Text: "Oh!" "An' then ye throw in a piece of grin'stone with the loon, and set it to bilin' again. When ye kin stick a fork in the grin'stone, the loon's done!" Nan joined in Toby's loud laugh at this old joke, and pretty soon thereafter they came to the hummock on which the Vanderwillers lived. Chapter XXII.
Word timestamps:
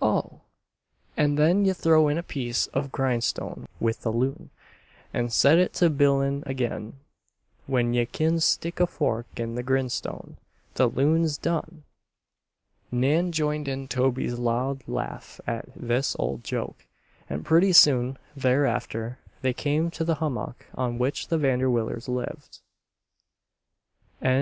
"Oh!" 0.00 0.42
"An' 1.16 1.34
then 1.34 1.64
ye 1.64 1.72
throw 1.72 2.06
in 2.06 2.16
a 2.16 2.22
piece 2.22 2.68
of 2.68 2.92
grin'stone 2.92 3.66
with 3.80 4.02
the 4.02 4.12
loon, 4.12 4.50
and 5.12 5.32
set 5.32 5.58
it 5.58 5.72
to 5.74 5.90
bilin' 5.90 6.44
again. 6.46 7.00
When 7.66 7.92
ye 7.92 8.06
kin 8.06 8.38
stick 8.38 8.78
a 8.78 8.86
fork 8.86 9.26
in 9.34 9.56
the 9.56 9.64
grin'stone, 9.64 10.36
the 10.74 10.86
loon's 10.86 11.38
done!" 11.38 11.82
Nan 12.92 13.32
joined 13.32 13.66
in 13.66 13.88
Toby's 13.88 14.34
loud 14.38 14.86
laugh 14.86 15.40
at 15.44 15.68
this 15.74 16.14
old 16.20 16.44
joke, 16.44 16.86
and 17.28 17.44
pretty 17.44 17.72
soon 17.72 18.16
thereafter 18.36 19.18
they 19.42 19.52
came 19.52 19.90
to 19.90 20.04
the 20.04 20.14
hummock 20.22 20.66
on 20.76 20.98
which 20.98 21.26
the 21.26 21.36
Vanderwillers 21.36 22.06
lived. 22.08 22.60
Chapter 24.22 24.28
XXII. 24.28 24.38